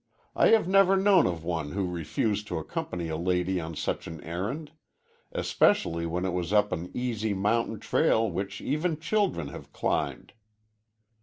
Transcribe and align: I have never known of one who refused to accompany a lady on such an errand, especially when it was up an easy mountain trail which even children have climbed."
I 0.35 0.47
have 0.47 0.67
never 0.67 0.97
known 0.97 1.27
of 1.27 1.43
one 1.43 1.73
who 1.73 1.85
refused 1.85 2.47
to 2.47 2.57
accompany 2.57 3.07
a 3.09 3.15
lady 3.15 3.61
on 3.61 3.75
such 3.75 4.07
an 4.07 4.19
errand, 4.23 4.71
especially 5.31 6.07
when 6.07 6.25
it 6.25 6.33
was 6.33 6.51
up 6.51 6.71
an 6.71 6.89
easy 6.95 7.35
mountain 7.35 7.79
trail 7.79 8.27
which 8.27 8.61
even 8.61 8.99
children 8.99 9.49
have 9.49 9.71
climbed." 9.71 10.33